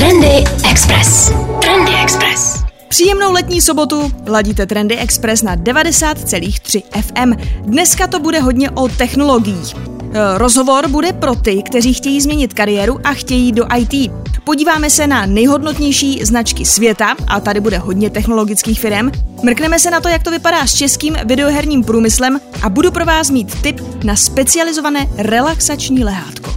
[0.00, 1.32] Trendy Express.
[1.62, 2.64] Trendy Express.
[2.88, 7.32] Příjemnou letní sobotu ladíte Trendy Express na 90,3 FM.
[7.62, 9.74] Dneska to bude hodně o technologiích.
[9.74, 14.12] E, Rozhovor bude pro ty, kteří chtějí změnit kariéru a chtějí do IT.
[14.44, 19.10] Podíváme se na nejhodnotnější značky světa a tady bude hodně technologických firm.
[19.42, 23.30] Mrkneme se na to, jak to vypadá s českým videoherním průmyslem a budu pro vás
[23.30, 26.50] mít tip na specializované relaxační lehátko.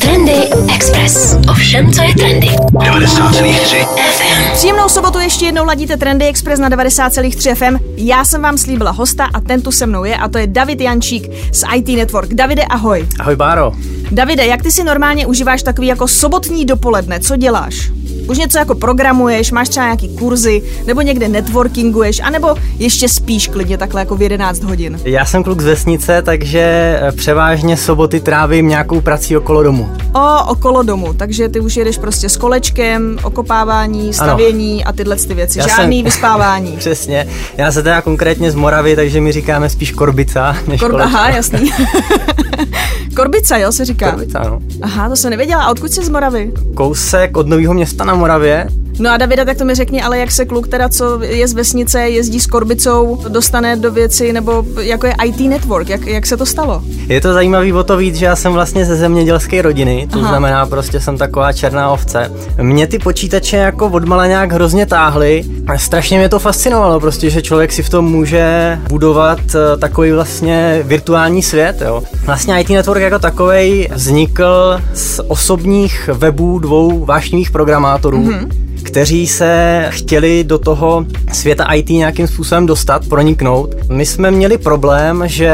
[0.00, 0.32] Trendy
[0.74, 1.36] Express.
[1.50, 2.48] Ovšem, co je trendy.
[2.48, 4.52] 90,3 FM.
[4.52, 7.84] Příjemnou sobotu ještě jednou ladíte Trendy Express na 90,3 FM.
[7.96, 10.80] Já jsem vám slíbila hosta a ten tu se mnou je a to je David
[10.80, 12.34] Jančík z IT Network.
[12.34, 13.08] Davide, ahoj.
[13.20, 13.72] Ahoj Báro.
[14.10, 17.20] Davide, jak ty si normálně užíváš takový jako sobotní dopoledne?
[17.20, 17.90] Co děláš?
[18.28, 23.78] Už něco jako programuješ, máš třeba nějaký kurzy, nebo někde networkinguješ, anebo ještě spíš klidně
[23.78, 25.00] takhle jako v 11 hodin?
[25.04, 26.60] Já jsem kluk z vesnice, takže
[27.02, 29.88] eh, převážně soboty trávím nějakou prací okolo domu.
[30.14, 35.34] O, okolo domu, takže ty už jedeš prostě s kolečkem, okopávání, stavění a tyhle ty
[35.34, 35.58] věci.
[35.58, 36.72] Já Žádný jsem- vyspávání.
[36.78, 37.26] Přesně.
[37.56, 41.70] Já se teda konkrétně z Moravy, takže mi říkáme spíš korbica než Kor- aha, jasný.
[43.18, 44.10] Korbica, jo, se říká.
[44.10, 44.60] Korbica, no.
[44.82, 45.62] Aha, to jsem nevěděla.
[45.62, 46.52] A odkud jsi z Moravy?
[46.74, 48.68] Kousek od Nového města na Moravě.
[48.98, 51.52] No a Davida, tak to mi řekni, ale jak se kluk teda, co je z
[51.52, 56.36] vesnice, jezdí s korbicou, dostane do věci, nebo jako je IT Network, jak, jak se
[56.36, 56.82] to stalo?
[57.08, 60.28] Je to zajímavý o to víc, že já jsem vlastně ze zemědělské rodiny, to Aha.
[60.28, 62.32] znamená prostě jsem taková černá ovce.
[62.62, 65.44] Mě ty počítače jako odmala nějak hrozně táhly.
[65.66, 70.12] A Strašně mě to fascinovalo, prostě, že člověk si v tom může budovat eh, takový
[70.12, 71.82] vlastně virtuální svět.
[71.86, 72.02] Jo.
[72.24, 78.22] Vlastně IT Network jako takovej vznikl z osobních webů dvou vášnivých programátorů.
[78.22, 83.74] Mm-hmm kteří se chtěli do toho světa IT nějakým způsobem dostat, proniknout.
[83.88, 85.52] My jsme měli problém, že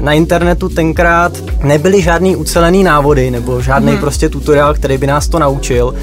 [0.00, 1.32] na internetu tenkrát
[1.62, 4.00] nebyly žádný ucelený návody nebo žádný hmm.
[4.00, 5.94] prostě tutoriál, který by nás to naučil.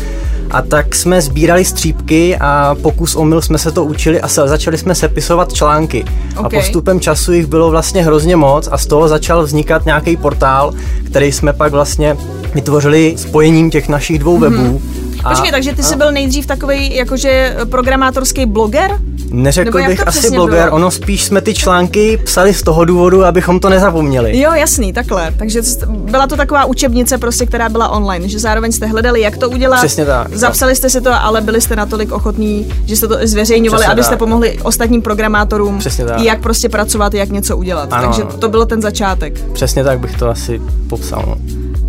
[0.52, 4.78] A tak jsme sbírali střípky a pokus omyl jsme se to učili a se, začali
[4.78, 6.06] jsme sepisovat články.
[6.36, 6.54] A Ok.
[6.54, 10.74] postupem času jich bylo vlastně hrozně moc a z toho začal vznikat nějaký portál,
[11.06, 12.18] který jsme pak vlastně
[12.54, 14.82] vytvořili spojením těch našich dvou webů.
[15.24, 18.92] A- Počkej, takže ty jsi byl nejdřív takový jakože programátorský bloger?
[19.32, 20.76] Neřekl Nebo bych asi bloger, bylo?
[20.76, 24.40] ono spíš jsme ty články psali z toho důvodu, abychom to nezapomněli.
[24.40, 25.34] Jo, jasný, takhle.
[25.38, 29.50] Takže byla to taková učebnice prostě, která byla online, že zároveň jste hledali, jak to
[29.50, 29.78] udělat.
[29.78, 30.34] Přesně tak.
[30.34, 34.10] Zapsali jste si to, ale byli jste natolik ochotní, že jste to zveřejňovali, Přesně abyste
[34.10, 34.20] tak.
[34.20, 36.20] pomohli ostatním programátorům, Přesně tak.
[36.20, 37.94] jak prostě pracovat, jak něco udělat.
[37.94, 38.32] Ano, Takže ano.
[38.40, 39.42] to bylo ten začátek.
[39.54, 41.24] Přesně tak bych to asi popsal.
[41.28, 41.36] No.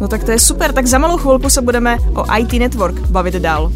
[0.02, 3.34] No tak to je super, tak za malou chvilku se budeme o IT Network bavit
[3.34, 3.72] dál.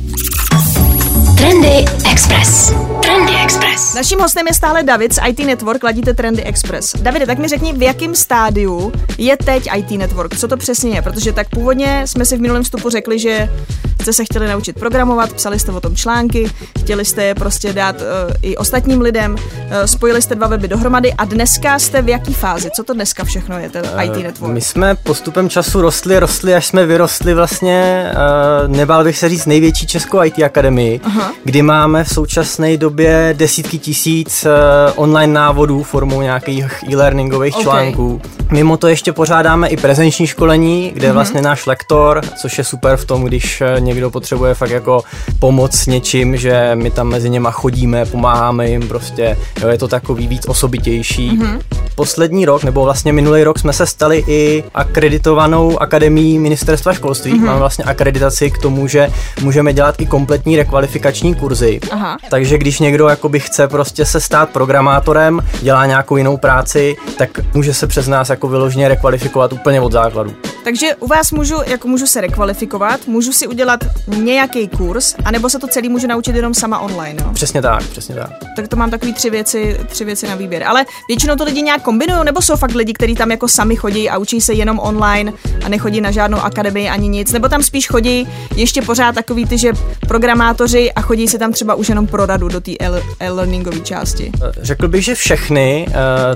[1.37, 2.73] Trendy Express.
[3.03, 3.95] Trendy Express.
[3.95, 6.93] Naším hostem je stále David z IT Network, ladíte Trendy Express.
[6.97, 10.37] Davide, tak mi řekni, v jakém stádiu je teď IT Network?
[10.37, 11.03] Co to přesně je?
[11.03, 13.49] Protože tak původně jsme si v minulém vstupu řekli, že
[14.03, 17.97] jste se chtěli naučit programovat, psali jste o tom články, chtěli jste je prostě dát
[18.01, 18.07] uh,
[18.43, 19.39] i ostatním lidem, uh,
[19.85, 22.71] spojili jste dva weby dohromady a dneska jste v jaký fázi?
[22.77, 24.51] Co to dneska všechno je, ten IT Network?
[24.51, 28.11] Eh, My jsme postupem času rostli, rostli, až jsme vyrostli vlastně,
[28.67, 31.26] uh, nebál bych se říct, největší českou IT akademii, Aha.
[31.45, 37.63] Kdy máme v současné době desítky tisíc uh, online návodů formou nějakých e-learningových Ok.
[37.63, 38.21] článků.
[38.51, 43.05] Mimo to ještě pořádáme i prezenční školení, kde vlastně náš lektor, což je super v
[43.05, 45.03] tom, když eh, někdo potřebuje fakt jako
[45.39, 49.89] pomoc s něčím, že my tam mezi něma chodíme, pomáháme jim prostě, jo, je to
[49.89, 51.39] takový víc osobitější.
[51.97, 57.33] Poslední rok, nebo vlastně minulý rok jsme se stali i akreditovanou akademií ministerstva školství.
[57.33, 57.45] Mm-hmm.
[57.45, 59.11] Máme vlastně akreditaci k tomu, že
[59.43, 61.81] můžeme dělat i kompletní rekvalifikační kurzy.
[61.91, 62.17] Aha.
[62.31, 67.75] Takže když někdo jakoby chce prostě se stát programátorem, dělá nějakou jinou práci, tak může
[67.75, 70.35] se přes nás jako vyloženě rekvalifikovat úplně od základu.
[70.65, 75.59] Takže u vás můžu, jako můžu se rekvalifikovat, můžu si udělat nějaký kurz, anebo se
[75.59, 77.31] to celý můžu naučit jenom sama online, jo?
[77.33, 78.31] Přesně tak, přesně tak.
[78.57, 80.65] tak to mám takový tři věci, tři věci na výběr.
[80.65, 84.11] Ale většinou to lidi nějak kombinují, nebo jsou fakt lidi, kteří tam jako sami chodí
[84.11, 85.33] a učí se jenom online
[85.65, 89.59] a nechodí na žádnou akademii ani nic, nebo tam spíš chodí ještě pořád takový ty,
[89.59, 89.73] že
[90.09, 94.33] programátoři a chodí se tam třeba už jenom pro radu do té e- e-learningové části.
[94.63, 95.95] Řekl bych, že všechny uh,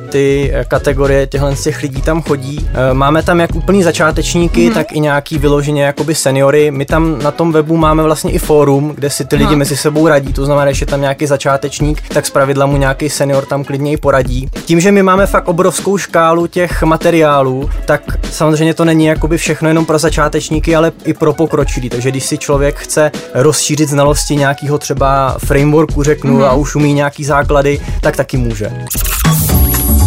[0.08, 2.58] ty eh, kategorie těchto z těch lidí tam chodí.
[2.58, 4.74] Uh, máme tam jak úplný začátečníky, mm-hmm.
[4.74, 6.70] tak i nějaký vyloženě jakoby seniory.
[6.70, 9.56] My tam na tom webu máme vlastně i fórum, kde si ty lidi Aha.
[9.56, 13.44] mezi sebou radí, to znamená, že je tam nějaký začátečník, tak zpravidla mu nějaký senior
[13.46, 14.48] tam klidně i poradí.
[14.64, 19.68] Tím, že my máme fakt obrovskou škálu těch materiálů, tak samozřejmě to není jakoby všechno
[19.68, 21.90] jenom pro začátečníky, ale i pro pokročilí.
[21.90, 26.44] Takže když si člověk chce rozšířit znalosti nějakého třeba frameworku, řeknu, mm-hmm.
[26.44, 28.70] a už umí nějaký základy, tak taky může.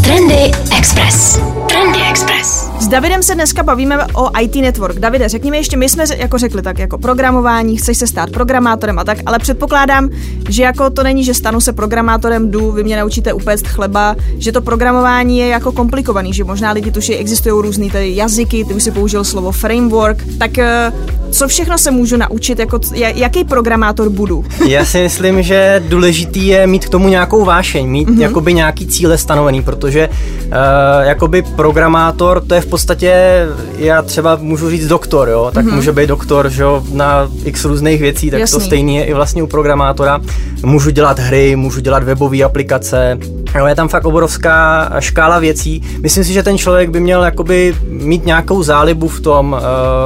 [0.04, 1.40] Trendy Express.
[1.68, 2.70] Trendy Express.
[2.80, 5.00] S Davidem se dneska bavíme o IT Network.
[5.00, 9.00] Davide, řekni mi ještě, my jsme jako řekli tak jako programování, chceš se stát programátorem
[9.00, 10.10] a tak, ale předpokládám,
[10.50, 14.52] že jako to není, že stanu se programátorem, jdu, vy mě naučíte upéct chleba, že
[14.52, 18.84] to programování je jako komplikovaný, že možná lidi tuší, existují různé tady jazyky, ty už
[18.84, 20.92] si použil slovo framework, tak eh,
[21.32, 24.46] co všechno se můžu naučit, jako jaký programátor budu?
[24.68, 28.22] Já si myslím, že důležitý je mít k tomu nějakou vášeň, mít mm-hmm.
[28.22, 30.54] jakoby nějaký cíle stanovený, protože uh,
[31.02, 33.46] jakoby programátor to je v podstatě,
[33.78, 35.76] já třeba můžu říct doktor, jo, tak mm-hmm.
[35.76, 38.60] může být doktor, že jo, na x různých věcí, tak Jasný.
[38.60, 40.22] to stejný je i vlastně u programátora.
[40.66, 43.18] Můžu dělat hry, můžu dělat webové aplikace,
[43.56, 45.84] jo, je tam fakt obrovská škála věcí.
[46.02, 49.56] Myslím si, že ten člověk by měl jakoby mít nějakou zálibu v tom,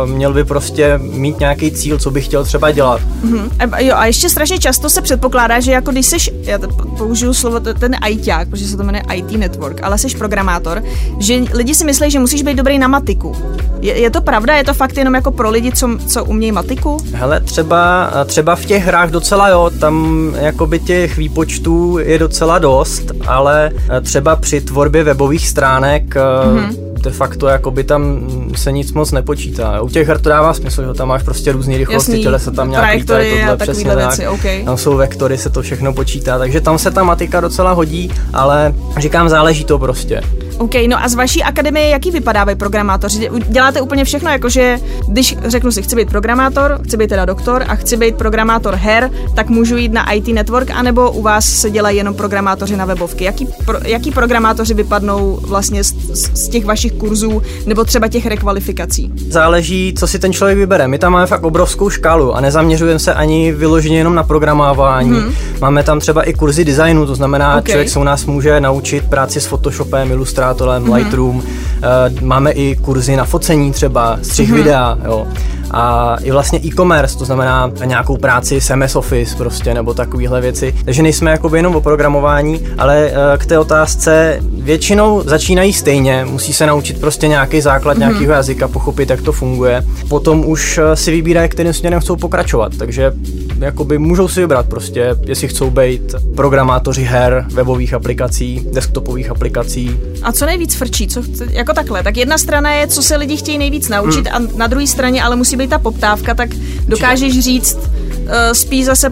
[0.04, 3.01] uh, měl by prostě mít nějaký cíl, co by chtěl třeba dělat.
[3.25, 3.50] Mm-hmm.
[3.72, 6.60] A, jo, a ještě strašně často se předpokládá, že jako když jsi, já
[6.98, 10.83] použiju slovo ten ITák, protože se to jmenuje IT Network, ale jsi programátor,
[11.19, 13.35] že lidi si myslí, že musíš být dobrý na matiku.
[13.81, 14.56] Je, je to pravda?
[14.56, 16.97] Je to fakt jenom jako pro lidi, co, co umějí matiku?
[17.13, 23.12] Hele, třeba, třeba v těch hrách docela jo, tam jakoby těch výpočtů je docela dost,
[23.27, 23.71] ale
[24.01, 29.81] třeba při tvorbě webových stránek mm-hmm de facto jakoby tam se nic moc nepočítá.
[29.81, 32.71] U těch her to dává smysl, že tam máš prostě různé rychlosti, těle se tam
[32.71, 34.31] nějak lítají, tohle přesně věci, tak.
[34.31, 34.63] Okay.
[34.63, 38.74] Tam jsou vektory, se to všechno počítá, takže tam se ta matika docela hodí, ale
[38.98, 40.21] říkám, záleží to prostě.
[40.57, 43.30] OK, no a z vaší akademie jaký vypadávají programátoři?
[43.48, 47.75] Děláte úplně všechno, jakože když řeknu si, chci být programátor, chci být teda doktor a
[47.75, 51.98] chci být programátor her, tak můžu jít na IT Network, anebo u vás se dělají
[51.98, 53.24] jenom programátoři na webovky.
[53.24, 59.12] Jaký, pro, jaký programátoři vypadnou vlastně z, z těch vašich kurzů nebo třeba těch rekvalifikací?
[59.30, 60.88] Záleží, co si ten člověk vybere.
[60.88, 65.10] My tam máme fakt obrovskou škálu a nezaměřujeme se ani vyloženě jenom na programování.
[65.10, 65.33] Hmm.
[65.62, 67.71] Máme tam třeba i kurzy designu, to znamená, okay.
[67.71, 70.94] člověk se u nás může naučit práci s Photoshopem, ilustrací Illustratorem, mm-hmm.
[70.96, 74.56] Lightroom, uh, máme i kurzy na focení třeba, střih mm-hmm.
[74.56, 75.28] videa, jo
[75.72, 80.75] a i vlastně e-commerce, to znamená nějakou práci s MS Office prostě nebo takovéhle věci.
[80.86, 86.54] Takže nejsme jako jenom o programování, ale eh, k té otázce většinou začínají stejně, musí
[86.54, 88.00] se naučit prostě nějaký základ mm-hmm.
[88.00, 89.84] nějakého jazyka, pochopit, jak to funguje.
[90.10, 93.13] Potom už eh, si vybírají, kterým směrem chcou pokračovat, takže
[93.60, 100.00] jakoby můžou si vybrat prostě, jestli chcou být programátoři her, webových aplikací, desktopových aplikací.
[100.24, 103.38] A co nejvíc frčí, co chce, jako takhle, tak jedna strana je, co se lidi
[103.38, 104.48] chtějí nejvíc naučit hmm.
[104.48, 106.50] a na druhé straně ale musí být ta poptávka, tak
[106.88, 109.09] dokážeš říct uh, spíš zase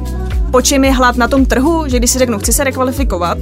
[0.51, 3.37] po čem je hlad na tom trhu, že když si řeknu, chci se rekvalifikovat,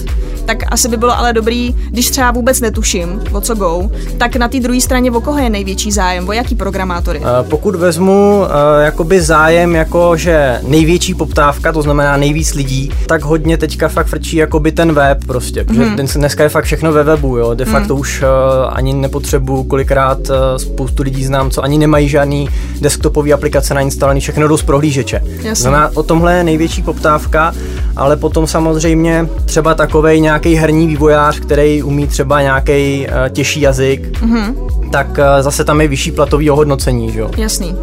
[0.46, 4.48] tak asi by bylo ale dobrý, když třeba vůbec netuším, o co go, tak na
[4.48, 7.20] té druhé straně o koho je největší zájem, o jaký programátory?
[7.20, 8.48] Uh, pokud vezmu uh,
[8.84, 14.38] jakoby zájem jako, že největší poptávka, to znamená nejvíc lidí, tak hodně teďka fakt frčí
[14.38, 15.96] jakoby ten web prostě, protože mm.
[15.96, 18.00] dneska je fakt všechno ve webu, jo, de facto mm.
[18.00, 18.28] už uh,
[18.74, 22.50] ani nepotřebuju, kolikrát uh, spoustu lidí znám, co ani nemají žádný
[22.82, 25.22] desktopové aplikace nainstalovaný, všechno jdou z prohlížeče.
[25.26, 25.56] Jasně.
[25.56, 27.54] Znamená, o tomhle je největší poptávka
[27.96, 34.20] ale potom samozřejmě třeba takový nějaký herní vývojář, který umí třeba nějaký uh, těžší jazyk,
[34.22, 34.56] mm-hmm.
[34.92, 37.30] tak uh, zase tam je vyšší platový ohodnocení, že jo?
[37.38, 37.76] Jasný.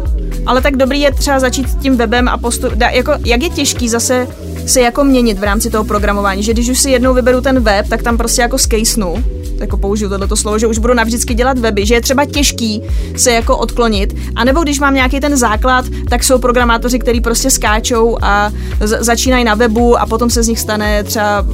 [0.45, 3.89] Ale tak dobrý je třeba začít tím webem a postup, da, jako, jak je těžký
[3.89, 4.27] zase
[4.65, 7.87] se jako měnit v rámci toho programování, že když už si jednou vyberu ten web,
[7.89, 9.23] tak tam prostě jako skejsnu,
[9.59, 12.81] jako použiju tohleto slovo, že už budu navždycky dělat weby, že je třeba těžký
[13.15, 17.49] se jako odklonit, a nebo když mám nějaký ten základ, tak jsou programátoři, kteří prostě
[17.49, 21.45] skáčou a začínají na webu a potom se z nich stane třeba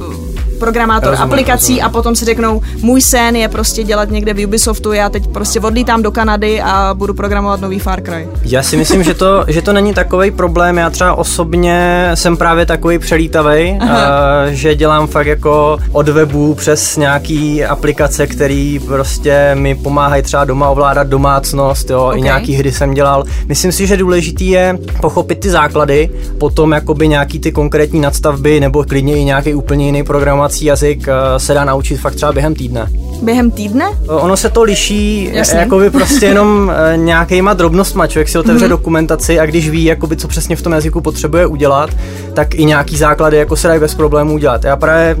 [0.58, 1.84] programátor rozumím, aplikací rozumím.
[1.84, 5.60] a potom si řeknou, můj sen je prostě dělat někde v Ubisoftu, já teď prostě
[5.60, 8.28] odlítám do Kanady a budu programovat nový Far Cry.
[8.44, 12.66] Já si myslím, že to, že to není takový problém, já třeba osobně jsem právě
[12.66, 13.88] takový přelítavý, uh,
[14.48, 20.68] že dělám fakt jako od webu přes nějaký aplikace, které prostě mi pomáhají třeba doma
[20.68, 22.18] ovládat domácnost, jo, okay.
[22.18, 23.24] i nějaký hry jsem dělal.
[23.46, 28.84] Myslím si, že důležitý je pochopit ty základy, potom jakoby nějaký ty konkrétní nadstavby nebo
[28.84, 32.54] klidně i nějaký úplně jiný program programovací jazyk eh, se dá naučit fakt třeba během
[32.54, 32.86] týdne.
[33.22, 33.84] Během týdne?
[34.08, 35.58] Ono se to liší Jasně.
[35.58, 38.06] jakoby prostě jenom eh, nějakýma drobnostma.
[38.06, 38.68] Člověk si otevře mm-hmm.
[38.68, 41.90] dokumentaci a když ví, jakoby, co přesně v tom jazyku potřebuje udělat,
[42.34, 44.64] tak i nějaký základy jako se dají bez problémů udělat.
[44.64, 45.16] Já právě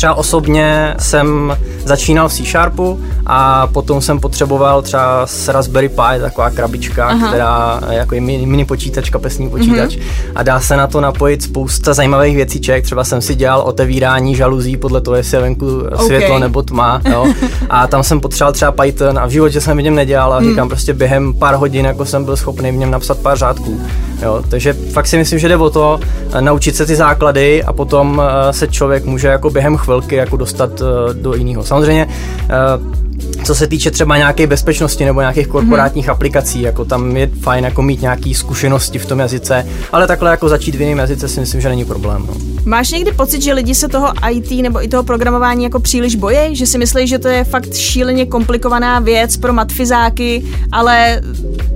[0.00, 6.50] třeba osobně jsem začínal v C-Sharpu a potom jsem potřeboval třeba s Raspberry Pi, taková
[6.50, 7.28] krabička, Aha.
[7.28, 10.32] která jako je mini, mini počítač, kapesní počítač mm-hmm.
[10.34, 14.76] a dá se na to napojit spousta zajímavých věcíček, třeba jsem si dělal otevírání žaluzí
[14.76, 16.06] podle toho, jestli je venku okay.
[16.06, 17.26] světlo nebo tma, jo.
[17.70, 20.48] a tam jsem potřeboval třeba Python a v životě jsem v něm nedělal a mm.
[20.48, 23.80] říkám prostě během pár hodin jako jsem byl schopný v něm napsat pár řádků
[24.22, 26.00] Jo, takže fakt si myslím, že jde o to
[26.32, 30.36] eh, naučit se ty základy a potom eh, se člověk může jako během chvilky jako
[30.36, 31.64] dostat eh, do jiného.
[31.64, 32.08] Samozřejmě
[33.44, 36.12] co se týče třeba nějaké bezpečnosti nebo nějakých korporátních mm-hmm.
[36.12, 40.48] aplikací, jako tam je fajn jako mít nějaké zkušenosti v tom jazyce, ale takhle jako
[40.48, 42.26] začít v jiném jazyce si myslím, že není problém.
[42.26, 42.34] No.
[42.64, 46.56] Máš někdy pocit, že lidi se toho IT nebo i toho programování jako příliš bojí,
[46.56, 51.20] že si myslí, že to je fakt šíleně komplikovaná věc pro matfizáky, ale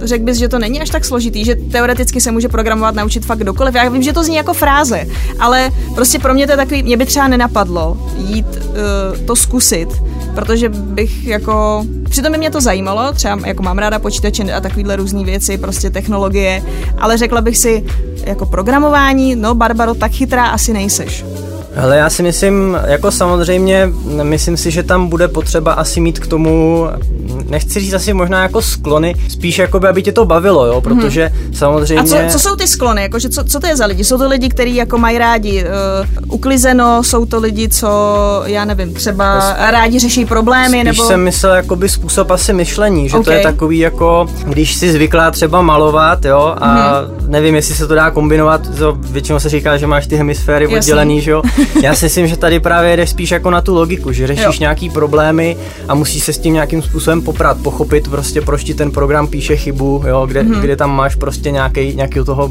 [0.00, 3.38] řekl bys, že to není až tak složitý, že teoreticky se může programovat naučit fakt
[3.38, 3.74] kdokoliv.
[3.74, 5.06] Já vím, že to zní jako fráze,
[5.40, 9.88] ale prostě pro mě to je takový, mě by třeba nenapadlo jít uh, to zkusit,
[10.34, 14.96] protože bych jako, přitom by mě to zajímalo, třeba jako mám ráda počítače a takovýhle
[14.96, 16.62] různé věci, prostě technologie,
[16.98, 17.84] ale řekla bych si,
[18.26, 21.24] jako programování, no Barbaro, tak chytrá asi nejseš.
[21.76, 23.90] Hele, já si myslím, jako samozřejmě,
[24.22, 26.86] myslím si, že tam bude potřeba asi mít k tomu,
[27.48, 30.82] nechci říct asi možná jako sklony, spíš jako by, aby tě to bavilo, jo, mhm.
[30.82, 31.54] protože hmm.
[31.54, 32.20] samozřejmě...
[32.20, 34.04] A co, co jsou ty sklony, jakože co, co to je za lidi?
[34.04, 37.88] Jsou to lidi, kteří jako mají rádi uh, uklizeno, jsou to lidi, co,
[38.46, 41.08] já nevím, třeba rádi řeší problémy, spíš nebo...
[41.08, 43.24] jsem myslel jakoby způsob asi myšlení, že okay.
[43.24, 47.30] to je takový jako, když si zvyklá třeba malovat, jo, a hmm.
[47.30, 50.76] nevím, jestli se to dá kombinovat, to většinou se říká, že máš ty hemisféry Jasný.
[50.76, 51.42] oddělený, že jo,
[51.82, 54.52] Já si myslím, že tady právě jdeš spíš jako na tu logiku, že řešíš jo.
[54.60, 55.56] nějaký problémy
[55.88, 59.56] a musíš se s tím nějakým způsobem poprat, pochopit prostě, proč ti ten program píše
[59.56, 60.60] chybu, jo, kde, mm-hmm.
[60.60, 62.50] kde tam máš prostě nějaký, nějaký toho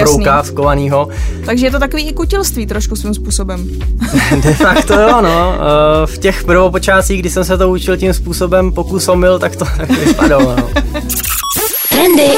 [0.00, 1.08] brouka skovanýho.
[1.46, 3.68] Takže je to takový i kutilství trošku svým způsobem.
[4.42, 5.54] De facto jo, no.
[5.54, 9.64] Eh, v těch prvopočátcích, kdy jsem se to učil tím způsobem pokus omyl, tak to
[9.76, 10.68] tak vypadalo, no.
[11.88, 12.28] Trendy.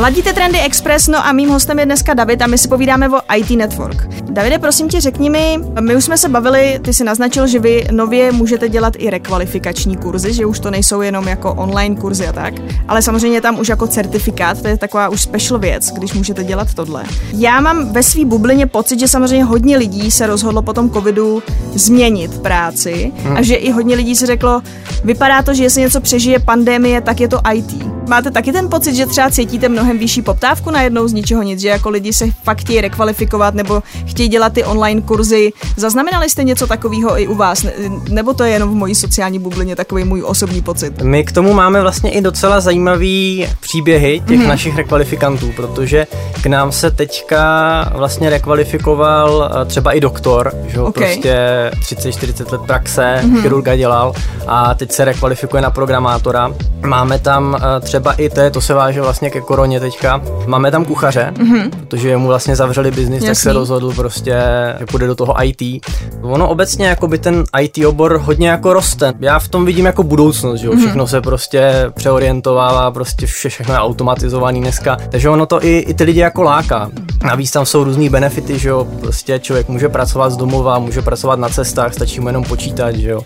[0.00, 3.20] Ladíte Trendy Express, no a mým hostem je dneska David a my si povídáme o
[3.36, 4.06] IT Network.
[4.22, 7.86] Davide, prosím tě, řekni mi, my už jsme se bavili, ty si naznačil, že vy
[7.90, 12.32] nově můžete dělat i rekvalifikační kurzy, že už to nejsou jenom jako online kurzy a
[12.32, 12.54] tak,
[12.88, 16.74] ale samozřejmě tam už jako certifikát, to je taková už special věc, když můžete dělat
[16.74, 17.04] tohle.
[17.32, 21.42] Já mám ve své bublině pocit, že samozřejmě hodně lidí se rozhodlo po tom covidu
[21.74, 23.36] změnit práci hmm.
[23.36, 24.62] a že i hodně lidí si řeklo,
[25.04, 27.95] vypadá to, že jestli něco přežije pandemie, tak je to IT.
[28.08, 31.60] Máte taky ten pocit, že třeba cítíte mnohem vyšší poptávku na jednou z ničeho nic,
[31.60, 35.52] že jako lidi se fakt chtějí rekvalifikovat nebo chtějí dělat ty online kurzy.
[35.76, 37.66] Zaznamenali jste něco takového i u vás?
[38.08, 41.02] Nebo to je jenom v mojí sociální bublině takový můj osobní pocit?
[41.02, 44.48] My k tomu máme vlastně i docela zajímavý příběhy těch mm-hmm.
[44.48, 46.06] našich rekvalifikantů, protože
[46.42, 51.04] k nám se teďka vlastně rekvalifikoval eh, třeba i doktor, že okay.
[51.04, 51.36] prostě
[51.80, 53.42] 30-40 let praxe, mm-hmm.
[53.42, 54.12] chirurga dělal
[54.46, 56.54] a teď se rekvalifikuje na programátora.
[56.86, 60.22] Máme tam eh, třeba třeba i to, to se váže vlastně ke koroně teďka.
[60.46, 61.70] Máme tam kuchaře, mm-hmm.
[61.70, 64.42] protože mu vlastně zavřeli biznis, tak se rozhodl prostě,
[64.78, 65.84] že půjde do toho IT.
[66.22, 69.12] Ono obecně jako by ten IT obor hodně jako roste.
[69.20, 70.72] Já v tom vidím jako budoucnost, že jo?
[70.72, 70.78] Mm-hmm.
[70.78, 75.94] všechno se prostě přeorientovává, prostě vše, všechno je automatizovaný dneska, takže ono to i, i
[75.94, 76.90] ty lidi jako láká.
[77.24, 81.38] Navíc tam jsou různý benefity, že jo, prostě člověk může pracovat z domova, může pracovat
[81.38, 83.20] na cestách, stačí mu jenom počítat, že jo.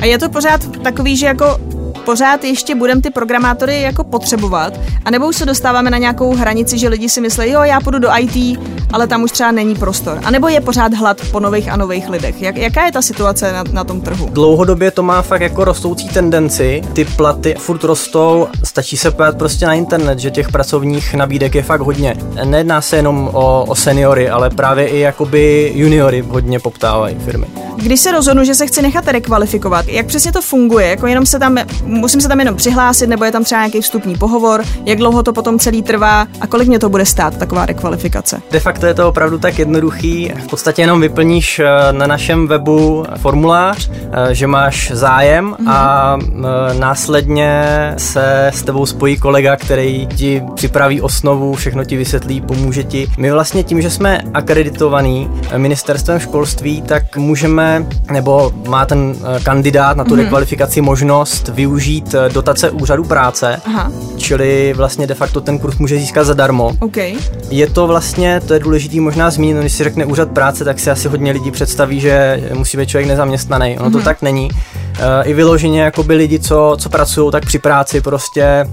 [0.00, 1.58] A je to pořád takový, že jako
[2.04, 4.72] pořád ještě budeme ty programátory jako potřebovat,
[5.04, 8.08] anebo už se dostáváme na nějakou hranici, že lidi si myslí, jo, já půjdu do
[8.18, 8.58] IT,
[8.92, 10.20] ale tam už třeba není prostor.
[10.24, 12.42] A nebo je pořád hlad po nových a nových lidech.
[12.42, 14.28] Jak, jaká je ta situace na, na tom trhu?
[14.32, 16.82] Dlouhodobě to má fakt jako rostoucí tendenci.
[16.92, 21.62] Ty platy furt rostou, stačí se pojat prostě na internet, že těch pracovních nabídek je
[21.62, 22.16] fakt hodně.
[22.44, 27.46] Nejedná se jenom o, o seniory, ale právě i jakoby juniory hodně poptávají firmy.
[27.76, 30.88] Když se rozhodnu, že se chci nechat rekvalifikovat, jak přesně to funguje?
[30.88, 31.58] Jako jenom se tam,
[31.94, 34.64] musím se tam jenom přihlásit, nebo je tam třeba nějaký vstupní pohovor?
[34.84, 38.42] Jak dlouho to potom celý trvá a kolik mě to bude stát, taková rekvalifikace?
[38.50, 40.32] De facto je to opravdu tak jednoduchý.
[40.44, 45.70] V podstatě jenom vyplníš eh, na našem webu formulář, eh, že máš zájem mm-hmm.
[45.70, 47.64] a eh, následně
[47.96, 53.06] se s tebou spojí kolega, který ti připraví osnovu, všechno ti vysvětlí, pomůže ti.
[53.18, 60.04] My vlastně tím, že jsme akreditovaní ministerstvem školství, tak můžeme nebo má ten kandidát na
[60.04, 60.18] tu mm-hmm.
[60.18, 61.83] rekvalifikaci možnost využít
[62.14, 63.92] eh, dotace úřadu práce, Aha.
[64.16, 66.72] čili vlastně de facto ten kurz může získat zadarmo.
[66.80, 67.14] Okay.
[67.50, 70.80] Je to vlastně, to je důležitý možná zmínit, no, když si řekne úřad práce, tak
[70.80, 73.78] si asi hodně lidí představí, že musí být člověk nezaměstnaný.
[73.78, 73.92] Ono mm-hmm.
[73.92, 74.04] to mhm.
[74.04, 74.50] tak není.
[74.50, 78.66] Uh, I vyloženě jako by lidi, co, co pracují, tak při práci prostě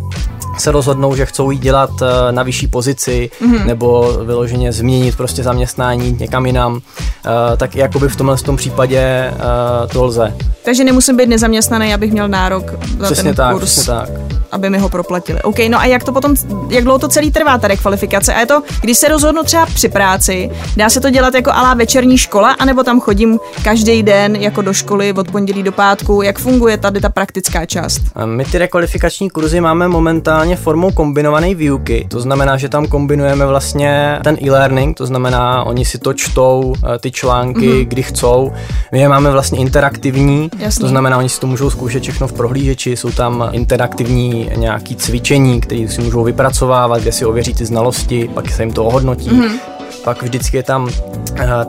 [0.57, 3.65] se rozhodnou, že chcou jít dělat eh, na vyšší pozici mm-hmm.
[3.65, 9.87] nebo vyloženě změnit prostě zaměstnání někam jinam, eh, tak jakoby v tomhle tom případě eh,
[9.87, 10.33] to lze.
[10.65, 12.63] Takže nemusím být nezaměstnaný, abych měl nárok
[12.99, 13.71] za přesně ten tak, kurz.
[13.71, 14.09] Přesně tak.
[14.51, 15.41] aby mi ho proplatili.
[15.41, 16.35] OK, no a jak to potom,
[16.69, 18.33] jak dlouho to celý trvá, ta rekvalifikace?
[18.33, 21.73] A je to, když se rozhodnu třeba při práci, dá se to dělat jako alá
[21.73, 26.39] večerní škola, anebo tam chodím každý den jako do školy od pondělí do pátku, jak
[26.39, 28.01] funguje tady ta praktická část?
[28.25, 34.19] My ty rekvalifikační kurzy máme momentálně formou kombinované výuky, to znamená, že tam kombinujeme vlastně
[34.23, 37.87] ten e-learning, to znamená, oni si to čtou, eh, ty články, mm-hmm.
[37.87, 38.51] kdy chcou.
[38.91, 40.81] My je máme vlastně interaktivní, Jasný.
[40.81, 45.61] to znamená, oni si to můžou zkoušet všechno v prohlížeči, jsou tam interaktivní nějaký cvičení,
[45.61, 49.29] které si můžou vypracovávat, kde si ověří ty znalosti, pak se jim to ohodnotí.
[49.29, 50.91] Mm-hmm pak vždycky je tam uh,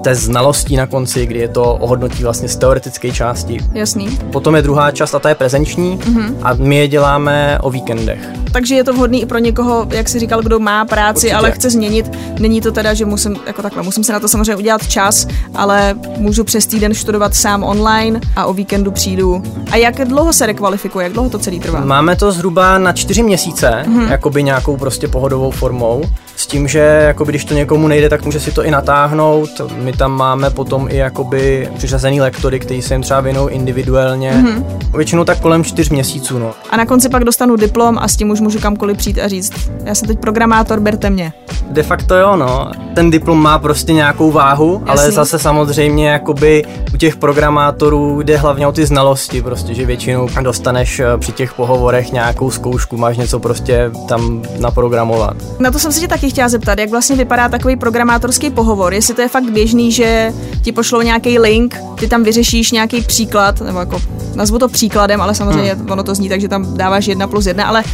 [0.02, 3.58] test znalostí na konci, kdy je to ohodnotí vlastně z teoretické části.
[3.72, 4.18] Jasný.
[4.32, 6.34] Potom je druhá část a ta je prezenční mm-hmm.
[6.42, 8.18] a my je děláme o víkendech.
[8.52, 11.34] Takže je to vhodný i pro někoho, jak si říkal, kdo má práci, Určitě.
[11.34, 12.18] ale chce změnit.
[12.38, 15.94] Není to teda, že musím, jako takhle, musím se na to samozřejmě udělat čas, ale
[16.16, 19.42] můžu přes týden studovat sám online a o víkendu přijdu.
[19.70, 21.80] A jak dlouho se rekvalifikuje, jak dlouho to celý trvá?
[21.80, 24.10] Máme to zhruba na čtyři měsíce, mm-hmm.
[24.10, 26.02] jakoby nějakou prostě pohodovou formou.
[26.36, 29.50] S tím, že jakoby, když to někomu nejde, tak může si to i natáhnout.
[29.74, 34.32] My tam máme potom i jakoby přiřazený lektory, kteří se jim třeba věnou individuálně.
[34.32, 34.64] Mm-hmm.
[34.96, 36.38] Většinou tak kolem čtyř měsíců.
[36.38, 36.52] No.
[36.70, 39.52] A na konci pak dostanu diplom a s tím už můžu kamkoliv přijít a říct,
[39.84, 41.32] já jsem teď programátor, berte mě.
[41.70, 42.70] De facto jo, no.
[42.94, 44.88] Ten diplom má prostě nějakou váhu, Jasný.
[44.90, 46.64] ale zase samozřejmě jakoby
[46.94, 51.54] u těch programátorů jde hlavně o ty znalosti, prostě, že většinou dostaneš eh, při těch
[51.54, 55.36] pohovorech nějakou zkoušku, máš něco prostě tam naprogramovat.
[55.58, 57.76] Na to jsem se tě taky chtěla zeptat, jak vlastně vypadá takový
[58.12, 62.72] programátorský pohovor, jestli to je fakt běžný, že ti pošlou nějaký link, ty tam vyřešíš
[62.72, 64.02] nějaký příklad, nebo jako
[64.34, 65.90] nazvu to příkladem, ale samozřejmě hmm.
[65.90, 67.84] ono to zní tak, že tam dáváš jedna plus jedna, ale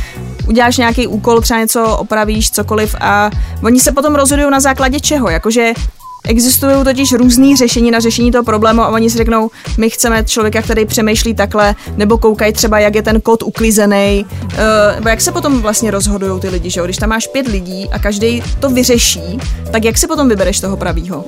[0.49, 3.31] uděláš nějaký úkol, třeba něco opravíš, cokoliv a
[3.65, 5.73] oni se potom rozhodují na základě čeho, jakože
[6.29, 10.63] Existují totiž různé řešení na řešení toho problému a oni si řeknou, my chceme člověka,
[10.63, 14.27] který přemýšlí takhle, nebo koukají třeba, jak je ten kód uklizený.
[15.01, 17.99] Uh, jak se potom vlastně rozhodují ty lidi, že Když tam máš pět lidí a
[17.99, 19.39] každý to vyřeší,
[19.71, 21.25] tak jak si potom vybereš toho pravýho?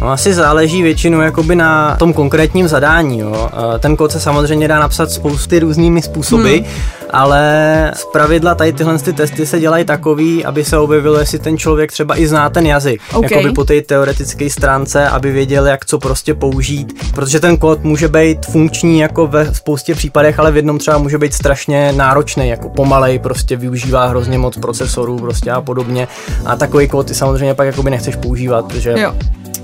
[0.00, 3.18] No asi záleží většinou jakoby na tom konkrétním zadání.
[3.18, 3.50] Jo.
[3.78, 6.66] Ten kód se samozřejmě dá napsat spousty různými způsoby, hmm.
[7.10, 11.58] Ale z pravidla tady tyhle ty testy se dělají takový, aby se objevilo, jestli ten
[11.58, 13.00] člověk třeba i zná ten jazyk.
[13.14, 13.30] Okay.
[13.32, 18.08] Jakoby po té teoretické stránce, aby věděl, jak co prostě použít, protože ten kód může
[18.08, 22.68] být funkční jako ve spoustě případech, ale v jednom třeba může být strašně náročný, jako
[22.68, 26.08] pomalej, prostě využívá hrozně moc procesorů prostě a podobně.
[26.44, 29.14] A takový kód ty samozřejmě pak jakoby nechceš používat, že jo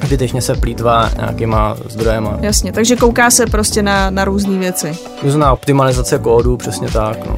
[0.06, 2.38] zbytečně se plítvá nějakýma zdrojema.
[2.40, 4.96] Jasně, takže kouká se prostě na, na různé věci.
[5.22, 7.26] Různá optimalizace kódu, přesně tak.
[7.26, 7.34] No.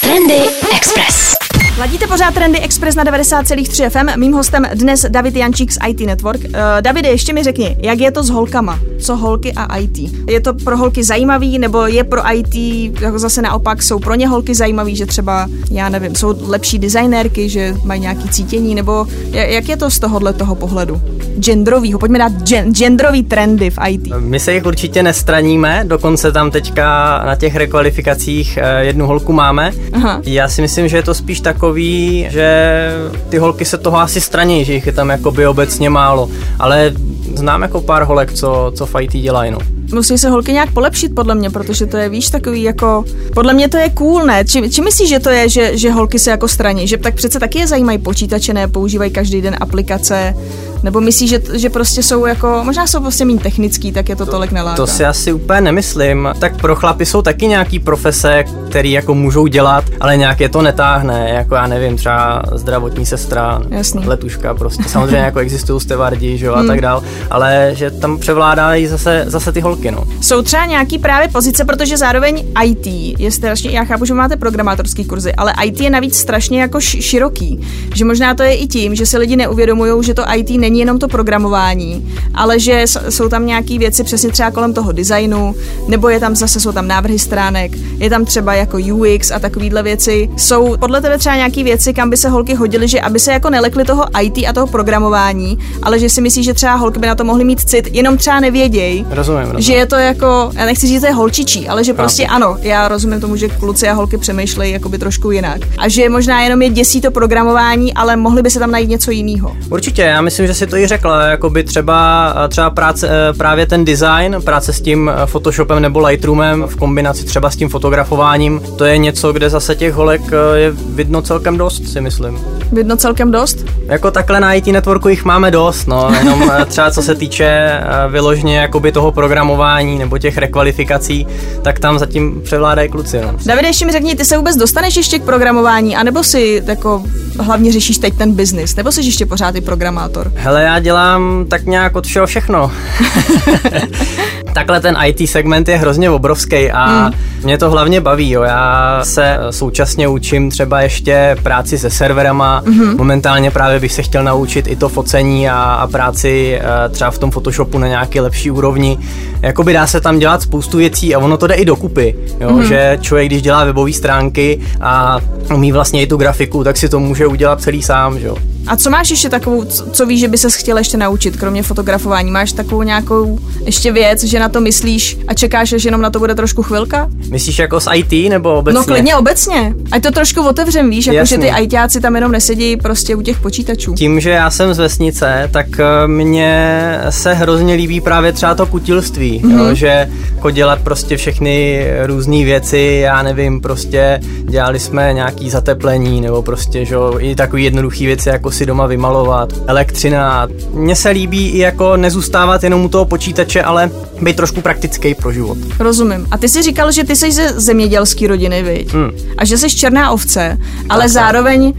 [0.00, 0.40] Trendy
[0.76, 1.36] Express.
[1.78, 4.20] Ladíte pořád Trendy Express na 90,3 FM.
[4.20, 6.40] Mým hostem dnes David Jančík z IT Network.
[6.44, 8.78] Uh, Davide, ještě mi řekni, jak je to s holkama?
[9.00, 9.98] Co holky a IT?
[10.28, 12.54] Je to pro holky zajímavý, nebo je pro IT
[13.00, 17.48] jako zase naopak jsou pro ně holky zajímavý, že třeba, já nevím, jsou lepší designérky,
[17.48, 21.00] že mají nějaký cítění, nebo jak je to z tohohle toho pohledu?
[21.40, 24.06] Genderovýho, pojďme dát gen, genderový trendy v IT.
[24.18, 29.72] My se jich určitě nestraníme, dokonce tam teďka na těch rekvalifikacích eh, jednu holku máme.
[29.92, 30.20] Aha.
[30.24, 32.90] Já si myslím, že je to spíš takový takový, že
[33.28, 36.92] ty holky se toho asi straní, že jich je tam jakoby obecně málo, ale
[37.34, 39.58] znám jako pár holek, co, co v IT dělají, no.
[39.94, 43.04] Musí se holky nějak polepšit, podle mě, protože to je, víš, takový jako...
[43.34, 44.44] Podle mě to je cool, ne?
[44.44, 46.88] Či, či myslíš, že to je, že, že holky se jako straní?
[46.88, 48.68] Že tak přece taky je zajímají počítače, ne?
[48.68, 50.34] Používají každý den aplikace,
[50.82, 54.26] nebo myslíš, že, že prostě jsou jako, možná jsou prostě méně technický, tak je to,
[54.26, 54.76] to tolik neláká?
[54.76, 56.28] To si asi úplně nemyslím.
[56.38, 60.62] Tak pro chlapy jsou taky nějaký profese, který jako můžou dělat, ale nějak je to
[60.62, 64.06] netáhne, jako já nevím, třeba zdravotní sestra, Jasný.
[64.06, 66.68] letuška, prostě samozřejmě jako existují stevardi, že jo, a hmm.
[66.68, 70.04] tak dál, ale že tam převládají zase, zase ty holky, no.
[70.20, 72.86] Jsou třeba nějaký právě pozice, protože zároveň IT
[73.20, 77.60] je strašně, já chápu, že máte programátorský kurzy, ale IT je navíc strašně jako široký,
[77.94, 80.80] že možná to je i tím, že si lidi neuvědomují, že to IT není není
[80.80, 85.54] jenom to programování, ale že jsou tam nějaké věci přesně třeba kolem toho designu,
[85.88, 89.82] nebo je tam zase jsou tam návrhy stránek, je tam třeba jako UX a takovéhle
[89.82, 90.28] věci.
[90.36, 93.50] Jsou podle tebe třeba nějaké věci, kam by se holky hodily, že aby se jako
[93.50, 97.14] nelekly toho IT a toho programování, ale že si myslí, že třeba holky by na
[97.14, 99.06] to mohly mít cit, jenom třeba nevědějí.
[99.10, 99.62] Rozumím, rozumím.
[99.62, 102.56] Že je to jako, já nechci říct, že to je holčičí, ale že prostě ano,
[102.60, 105.60] já rozumím tomu, že kluci a holky přemýšlejí jakoby trošku jinak.
[105.78, 109.10] A že možná jenom je děsí to programování, ale mohli by se tam najít něco
[109.10, 109.56] jiného.
[109.70, 113.84] Určitě, já myslím, že si to i řekla, jakoby třeba, třeba práce, eh, právě ten
[113.84, 118.84] design, práce s tím eh, Photoshopem nebo Lightroomem v kombinaci třeba s tím fotografováním, to
[118.84, 122.38] je něco, kde zase těch holek eh, je vidno celkem dost, si myslím.
[122.72, 123.64] Vidno celkem dost?
[123.86, 128.58] Jako takhle na IT networku jich máme dost, no, jenom třeba co se týče vyložně
[128.58, 131.26] jakoby toho programování nebo těch rekvalifikací,
[131.62, 133.34] tak tam zatím převládají kluci, no.
[133.46, 137.02] Davide, ještě mi řekni, ty se vůbec dostaneš ještě k programování, anebo si jako
[137.38, 140.32] hlavně řešíš teď ten biznis, nebo jsi ještě pořád i programátor?
[140.36, 142.72] Hele, já dělám tak nějak od všeho všechno.
[144.56, 147.12] Takhle ten IT segment je hrozně obrovský a hmm.
[147.42, 148.30] mě to hlavně baví.
[148.30, 148.42] Jo.
[148.42, 152.62] Já se současně učím třeba ještě práci se serverama.
[152.66, 152.96] Hmm.
[152.96, 157.18] Momentálně právě bych se chtěl naučit i to focení a, a práci uh, třeba v
[157.18, 158.98] tom Photoshopu na nějaký lepší úrovni.
[159.42, 162.16] Jakoby dá se tam dělat spoustu věcí a ono to jde i dokupy.
[162.40, 162.48] Jo.
[162.48, 162.64] Hmm.
[162.64, 165.20] Že člověk, když dělá webové stránky a
[165.54, 168.18] umí vlastně i tu grafiku, tak si to může udělat celý sám.
[168.18, 168.55] Že?
[168.66, 171.62] A co máš ještě takovou, co, co víš, že by se chtěl ještě naučit, kromě
[171.62, 172.30] fotografování?
[172.30, 176.18] Máš takovou nějakou ještě věc, že na to myslíš a čekáš, že jenom na to
[176.18, 177.08] bude trošku chvilka?
[177.30, 178.78] Myslíš jako s IT nebo obecně?
[178.78, 179.74] No klidně obecně.
[179.92, 183.40] Ať to trošku otevřem, víš, jako že ty ITáci tam jenom nesedí prostě u těch
[183.40, 183.94] počítačů.
[183.94, 188.66] Tím, že já jsem z vesnice, tak eh, mně se hrozně líbí právě třeba to
[188.66, 189.58] kutilství, mm-hmm.
[189.58, 189.74] jo, mhm.
[189.74, 196.42] že jako dělat prostě všechny různé věci, já nevím, prostě dělali jsme nějaký zateplení nebo
[196.42, 200.48] prostě, že i takový jednoduchý věci, jako si doma vymalovat, elektřina.
[200.72, 203.90] Mně se líbí i jako nezůstávat jenom u toho počítače, ale
[204.22, 205.58] být trošku praktický pro život.
[205.78, 206.26] Rozumím.
[206.30, 208.92] A ty jsi říkal, že ty jsi ze zemědělské rodiny, viď?
[208.92, 209.10] Hmm.
[209.38, 211.72] A že jsi černá ovce, ale tak, zároveň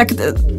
[0.00, 0.08] tak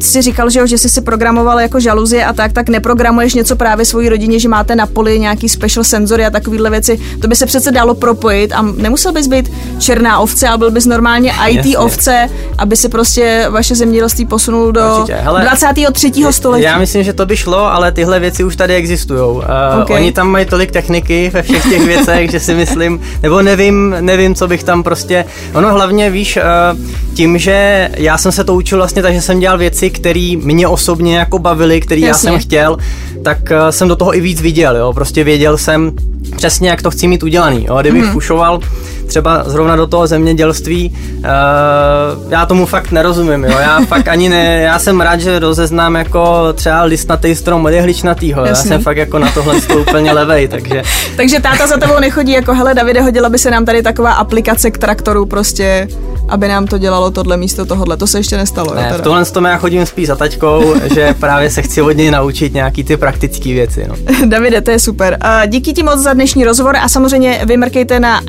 [0.00, 3.56] si říkal, že, jo, že jsi si programoval jako žaluzie a tak, tak neprogramuješ něco
[3.56, 6.98] právě svojí rodině, že máte na poli nějaký special senzory a takovéhle věci.
[7.20, 10.86] To by se přece dalo propojit a nemusel bys být černá ovce, ale byl bys
[10.86, 11.78] normálně IT Jasně.
[11.78, 12.28] ovce,
[12.58, 16.12] aby se prostě vaše zemědělství posunul do Hele, 23.
[16.30, 16.64] století.
[16.64, 19.20] Já myslím, že to by šlo, ale tyhle věci už tady existují.
[19.20, 19.42] Uh,
[19.82, 19.96] okay.
[19.96, 24.34] Oni tam mají tolik techniky ve všech těch věcech, že si myslím, nebo nevím, nevím,
[24.34, 25.24] co bych tam prostě.
[25.54, 26.78] Ono hlavně víš, uh,
[27.14, 31.16] tím, že já jsem se to učil vlastně, takže jsem dělal věci, které mě osobně
[31.16, 32.76] jako bavily, které já jsem chtěl,
[33.24, 34.92] tak uh, jsem do toho i víc viděl, jo.
[34.92, 35.92] Prostě věděl jsem
[36.36, 37.64] přesně, jak to chci mít udělaný.
[37.68, 37.78] Jo.
[37.80, 38.12] Kdybych mm.
[38.12, 38.60] fušoval
[39.12, 43.58] třeba zrovna do toho zemědělství, uh, já tomu fakt nerozumím, jo.
[43.60, 48.44] Já fakt ani ne, já jsem rád, že rozeznám jako třeba listnatý strom od jehličnatýho.
[48.44, 50.82] Já jsem fakt jako na tohle úplně levej, takže...
[51.16, 54.70] takže táta za tebou nechodí jako, hele Davide, hodila by se nám tady taková aplikace
[54.70, 55.88] k traktoru prostě
[56.28, 57.96] aby nám to dělalo tohle místo tohohle.
[57.96, 58.74] To se ještě nestalo.
[58.74, 61.92] Ne, jo, v tohle tom já chodím spíš za taťkou, že právě se chci od
[61.92, 63.86] něj naučit nějaký ty praktické věci.
[63.88, 63.94] No.
[64.26, 65.18] Davide, to je super.
[65.24, 68.20] Uh, díky ti moc za dnešní rozhovor a samozřejmě vymrkejte na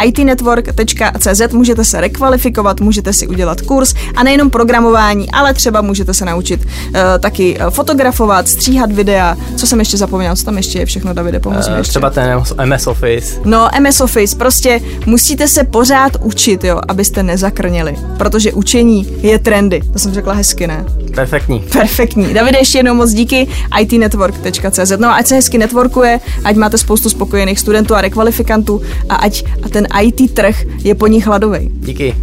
[0.80, 6.26] itnetwork.cz, můžete se rekvalifikovat, můžete si udělat kurz a nejenom programování, ale třeba můžete se
[6.26, 9.38] naučit uh, taky fotografovat, stříhat videa.
[9.56, 12.88] Co jsem ještě zapomněl, co tam ještě je všechno, Davide, pomoz uh, Třeba ten MS
[12.88, 13.40] Office.
[13.46, 19.82] No, MS Office, prostě musíte se pořád učit, jo, abyste nezakrněli protože učení je trendy.
[19.94, 20.86] To jsem řekla hezky, ne?
[21.16, 21.60] Perfektní.
[21.60, 22.34] Perfektní.
[22.34, 23.48] Davide, ještě jednou moc díky
[23.80, 24.92] itnetwork.cz.
[24.98, 29.44] No a ať se hezky networkuje, ať máte spoustu spokojených studentů a rekvalifikantů a ať
[29.64, 31.70] a ten IT trh je po nich hladový.
[31.74, 32.16] Díky.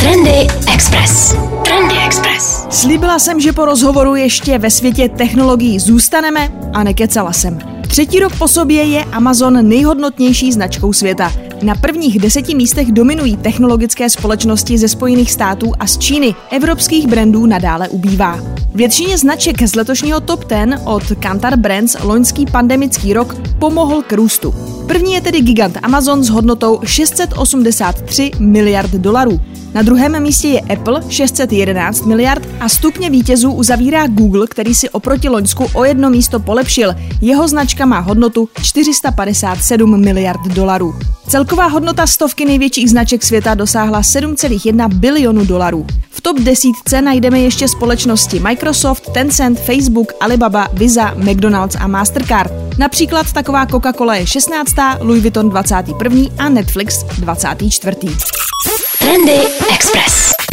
[0.00, 1.34] Trendy Express.
[1.64, 2.66] Trendy Express.
[2.70, 7.58] Slíbila jsem, že po rozhovoru ještě ve světě technologií zůstaneme a nekecala jsem.
[7.88, 11.32] Třetí rok po sobě je Amazon nejhodnotnější značkou světa.
[11.62, 16.34] Na prvních deseti místech dominují technologické společnosti ze Spojených států a z Číny.
[16.50, 18.40] Evropských brandů nadále ubývá.
[18.74, 24.54] Většině značek z letošního top 10 od Kantar Brands loňský pandemický rok pomohl k růstu.
[24.86, 29.40] První je tedy gigant Amazon s hodnotou 683 miliard dolarů.
[29.74, 35.28] Na druhém místě je Apple 611 miliard a stupně vítězů uzavírá Google, který si oproti
[35.28, 36.94] Loňsku o jedno místo polepšil.
[37.20, 40.94] Jeho značka má hodnotu 457 miliard dolarů.
[41.48, 45.86] Celková hodnota stovky největších značek světa dosáhla 7,1 bilionu dolarů.
[46.10, 52.52] V top desítce najdeme ještě společnosti Microsoft, Tencent, Facebook, Alibaba, Visa, McDonald's a Mastercard.
[52.78, 56.20] Například taková Coca-Cola je 16., Louis Vuitton 21.
[56.38, 57.96] a Netflix 24.
[58.98, 59.38] Trendy
[59.74, 60.47] Express.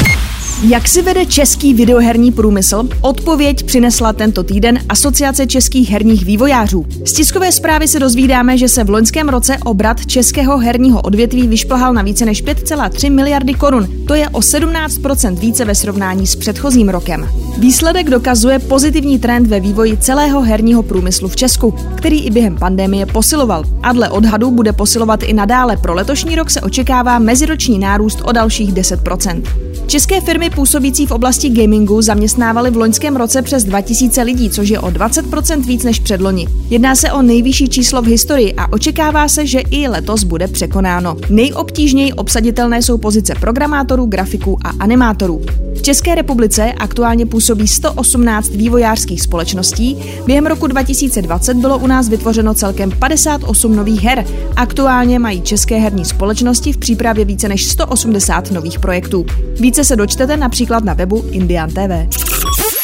[0.62, 2.90] Jak si vede český videoherní průmysl?
[3.02, 6.86] Odpověď přinesla tento týden Asociace českých herních vývojářů.
[7.06, 11.94] Z tiskové zprávy se dozvídáme, že se v loňském roce obrat českého herního odvětví vyšplhal
[11.94, 13.88] na více než 5,3 miliardy korun.
[14.08, 17.30] To je o 17% více ve srovnání s předchozím rokem.
[17.58, 23.06] Výsledek dokazuje pozitivní trend ve vývoji celého herního průmyslu v Česku, který i během pandemie
[23.06, 23.64] posiloval.
[23.84, 25.78] A dle odhadu bude posilovat i nadále.
[25.78, 29.44] Pro letošní rok se očekává meziroční nárůst o dalších 10%.
[29.88, 34.80] České firmy působící v oblasti gamingu zaměstnávaly v loňském roce přes 2000 lidí, což je
[34.80, 36.48] o 20% víc než předloni.
[36.70, 41.18] Jedná se o nejvyšší číslo v historii a očekává se, že i letos bude překonáno.
[41.30, 45.42] Nejobtížněji obsaditelné jsou pozice programátorů, grafiků a animátorů.
[45.76, 49.98] V České republice aktuálně působí 118 vývojářských společností.
[50.26, 54.26] Během roku 2020 bylo u nás vytvořeno celkem 58 nových her.
[54.56, 59.26] Aktuálně mají české herní společnosti v přípravě více než 180 nových projektů.
[59.60, 62.18] Více se dočtete například na webu Indian TV.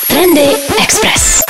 [0.07, 0.49] Trendy
[0.83, 1.40] Express.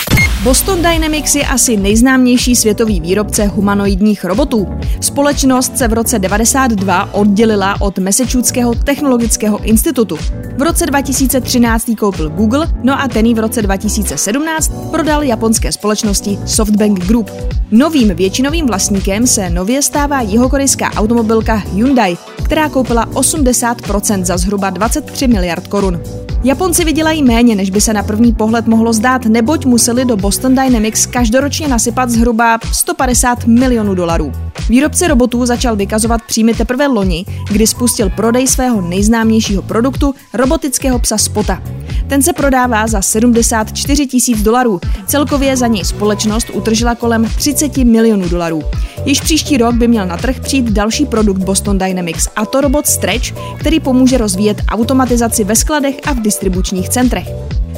[0.43, 4.67] Boston Dynamics je asi nejznámější světový výrobce humanoidních robotů.
[5.01, 10.17] Společnost se v roce 92 oddělila od Massachusettského technologického institutu.
[10.57, 16.39] V roce 2013 ji koupil Google, no a ten v roce 2017 prodal japonské společnosti
[16.45, 17.31] Softbank Group.
[17.71, 25.27] Novým většinovým vlastníkem se nově stává jihokorejská automobilka Hyundai, která koupila 80% za zhruba 23
[25.27, 26.01] miliard korun.
[26.43, 30.55] Japonci vydělají méně, než by se na první pohled mohlo zdát, neboť museli do Boston
[30.55, 34.31] Dynamics každoročně nasypat zhruba 150 milionů dolarů.
[34.69, 41.17] Výrobce robotů začal vykazovat příjmy teprve loni, kdy spustil prodej svého nejznámějšího produktu, robotického psa
[41.17, 41.61] Spota.
[42.07, 44.79] Ten se prodává za 74 tisíc dolarů.
[45.07, 48.63] Celkově za něj společnost utržila kolem 30 milionů dolarů.
[49.05, 52.87] Již příští rok by měl na trh přijít další produkt Boston Dynamics, a to robot
[52.87, 57.27] Stretch, který pomůže rozvíjet automatizaci ve skladech a v distribučních centrech.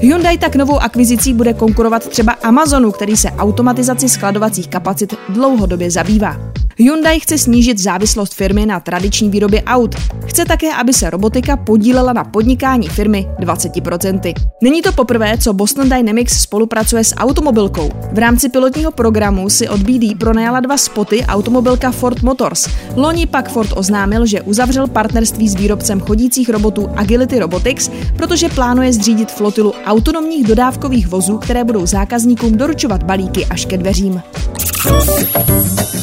[0.02, 6.38] Hyundai tak novou akvizicí bude konkurovat třeba Amazonu, který se automatizaci skladovacích kapacit dlouhodobě zabývá.
[6.78, 9.96] Hyundai chce snížit závislost firmy na tradiční výrobě aut.
[10.26, 14.34] Chce také, aby se robotika podílela na podnikání firmy 20%.
[14.62, 17.92] Není to poprvé, co Boston Dynamics spolupracuje s automobilkou.
[18.12, 22.68] V rámci pilotního programu si od BD pronajala dva spoty automobilka Ford Motors.
[22.96, 28.94] Loni pak Ford oznámil, že uzavřel partnerství s výrobcem chodících robotů Agility Robotics, protože plánuje
[28.94, 34.22] zřídit flotilu autonomních dodávkových vozů, které budou zákazníkům doručovat balíky až ke dveřím.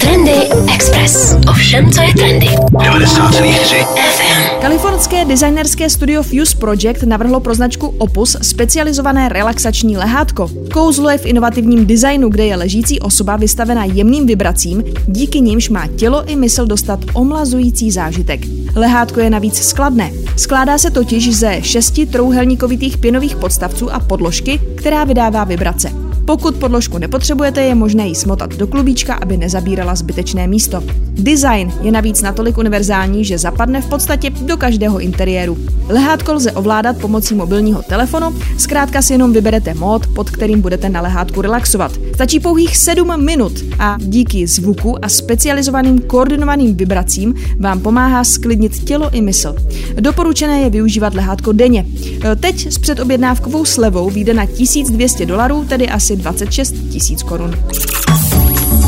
[0.00, 1.36] Trendy Express.
[1.50, 2.46] Ovšem, co je trendy.
[2.46, 4.60] 90,3 FM.
[4.60, 10.50] Kalifornské designerské studio Fuse Project navrhlo pro značku Opus specializované relaxační lehátko.
[10.72, 15.86] Kouzlo je v inovativním designu, kde je ležící osoba vystavena jemným vibracím, díky nimž má
[15.86, 18.40] tělo i mysl dostat omlazující zážitek.
[18.76, 20.10] Lehátko je navíc skladné.
[20.36, 25.99] Skládá se totiž ze šesti trouhelníkovitých pěnových podstavců a podložky, která vydává vibrace.
[26.24, 30.82] Pokud podložku nepotřebujete, je možné ji smotat do klubíčka, aby nezabírala zbytečné místo.
[31.12, 35.58] Design je navíc natolik univerzální, že zapadne v podstatě do každého interiéru.
[35.88, 41.00] Lehátko lze ovládat pomocí mobilního telefonu, zkrátka si jenom vyberete mód, pod kterým budete na
[41.00, 41.92] lehátku relaxovat.
[42.14, 49.10] Stačí pouhých 7 minut a díky zvuku a specializovaným koordinovaným vibracím vám pomáhá sklidnit tělo
[49.12, 49.54] i mysl.
[50.00, 51.86] Doporučené je využívat lehátko denně.
[52.40, 57.54] Teď s předobjednávkovou slevou vyjde na 1200 dolarů, tedy asi 26 tisíc korun.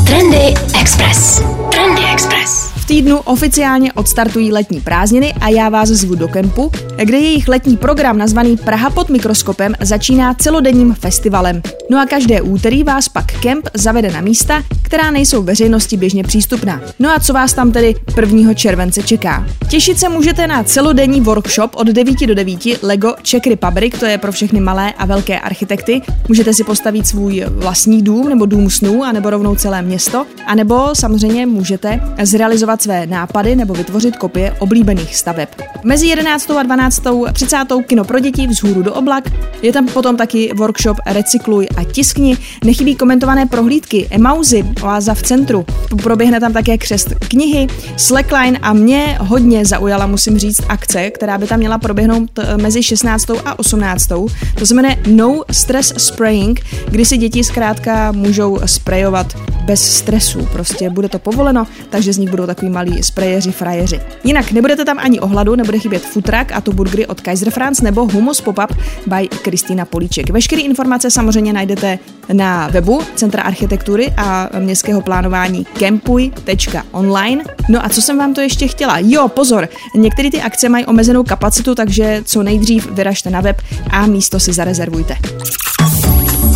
[0.05, 1.41] Trendy Express.
[1.71, 2.72] Trendy Express.
[2.83, 6.71] V týdnu oficiálně odstartují letní prázdniny a já vás zvu do kempu,
[7.03, 11.61] kde jejich letní program nazvaný Praha pod mikroskopem začíná celodenním festivalem.
[11.91, 16.81] No a každé úterý vás pak kemp zavede na místa, která nejsou veřejnosti běžně přístupná.
[16.99, 18.53] No a co vás tam tedy 1.
[18.53, 19.47] července čeká?
[19.69, 24.17] Těšit se můžete na celodenní workshop od 9 do 9 Lego Czech Republic, to je
[24.17, 26.01] pro všechny malé a velké architekty.
[26.27, 31.45] Můžete si postavit svůj vlastní dům nebo dům snů, anebo rovnou celé město, anebo samozřejmě
[31.45, 35.49] můžete zrealizovat své nápady nebo vytvořit kopie oblíbených staveb.
[35.83, 36.51] Mezi 11.
[36.51, 37.01] a 12.
[37.33, 37.57] 30.
[37.87, 39.23] kino pro děti vzhůru do oblak,
[39.61, 45.65] je tam potom taky workshop Recykluj a tiskni, nechybí komentované prohlídky, emauzy, oáza v centru,
[46.03, 51.47] proběhne tam také křest knihy, slackline a mě hodně zaujala, musím říct, akce, která by
[51.47, 53.29] tam měla proběhnout eh, mezi 16.
[53.45, 54.07] a 18.
[54.07, 61.09] To jmenuje No Stress Spraying, kdy si děti zkrátka můžou sprayovat bez stresu, prostě bude
[61.09, 63.99] to povoleno, takže z nich budou takový malí sprayeři, frajeři.
[64.23, 68.07] Jinak nebudete tam ani ohladu, nebude chybět futrak a to burgery od Kaiser France nebo
[68.07, 70.29] Humus Pop-up by Kristýna Políček.
[70.29, 71.99] Veškeré informace samozřejmě najdete
[72.33, 77.43] na webu Centra architektury a městského plánování kempuj.online.
[77.69, 78.99] No a co jsem vám to ještě chtěla?
[78.99, 84.05] Jo, pozor, některé ty akce mají omezenou kapacitu, takže co nejdřív vyražte na web a
[84.05, 85.17] místo si zarezervujte.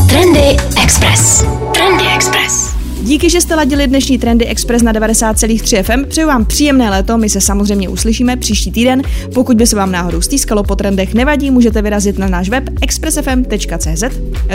[0.10, 1.44] Trendy Express.
[1.74, 2.77] Trendy Express.
[3.04, 6.10] Díky, že jste ladili dnešní Trendy Express na 90,3 FM.
[6.10, 9.02] Přeju vám příjemné léto, my se samozřejmě uslyšíme příští týden.
[9.34, 14.04] Pokud by se vám náhodou stýskalo po trendech, nevadí, můžete vyrazit na náš web expressfm.cz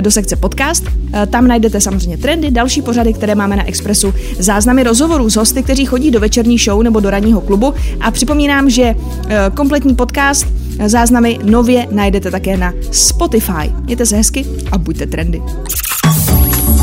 [0.01, 0.85] do sekce podcast.
[1.31, 5.85] Tam najdete samozřejmě trendy, další pořady, které máme na Expressu, záznamy rozhovorů s hosty, kteří
[5.85, 7.75] chodí do večerní show nebo do ranního klubu.
[8.01, 8.83] A připomínám, že
[9.29, 10.47] eh, kompletní podcast
[10.87, 13.73] záznamy nově najdete také na Spotify.
[13.85, 15.43] Mějte se hezky a buďte trendy.